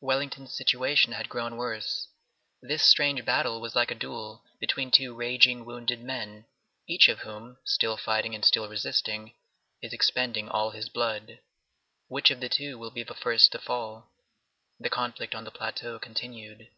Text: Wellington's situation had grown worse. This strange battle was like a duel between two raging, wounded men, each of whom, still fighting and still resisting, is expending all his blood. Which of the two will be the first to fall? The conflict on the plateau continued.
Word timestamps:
Wellington's 0.00 0.56
situation 0.56 1.12
had 1.12 1.28
grown 1.28 1.56
worse. 1.56 2.08
This 2.60 2.82
strange 2.82 3.24
battle 3.24 3.60
was 3.60 3.76
like 3.76 3.92
a 3.92 3.94
duel 3.94 4.44
between 4.58 4.90
two 4.90 5.14
raging, 5.14 5.64
wounded 5.64 6.02
men, 6.02 6.46
each 6.88 7.06
of 7.06 7.20
whom, 7.20 7.58
still 7.64 7.96
fighting 7.96 8.34
and 8.34 8.44
still 8.44 8.68
resisting, 8.68 9.36
is 9.80 9.92
expending 9.94 10.48
all 10.48 10.70
his 10.70 10.88
blood. 10.88 11.38
Which 12.08 12.32
of 12.32 12.40
the 12.40 12.48
two 12.48 12.76
will 12.76 12.90
be 12.90 13.04
the 13.04 13.14
first 13.14 13.52
to 13.52 13.60
fall? 13.60 14.10
The 14.80 14.90
conflict 14.90 15.32
on 15.32 15.44
the 15.44 15.52
plateau 15.52 16.00
continued. 16.00 16.72